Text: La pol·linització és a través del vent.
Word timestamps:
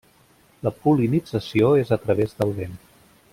La 0.67 0.71
pol·linització 0.85 1.69
és 1.83 1.93
a 1.97 2.01
través 2.07 2.35
del 2.41 2.57
vent. 2.63 2.75